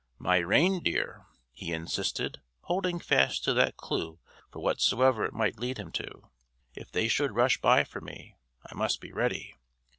"My 0.17 0.37
reindeer," 0.37 1.27
he 1.53 1.71
insisted, 1.71 2.41
holding 2.61 2.99
fast 2.99 3.43
to 3.43 3.53
that 3.53 3.77
clew 3.77 4.17
for 4.51 4.59
whatsoever 4.59 5.25
it 5.25 5.31
might 5.33 5.59
lead 5.59 5.77
him 5.77 5.91
to, 5.91 6.31
"if 6.73 6.91
they 6.91 7.07
should 7.07 7.35
rush 7.35 7.61
by 7.61 7.83
for 7.83 8.01
me, 8.01 8.35
I 8.65 8.73
must 8.73 8.99
be 8.99 9.11
ready. 9.13 9.53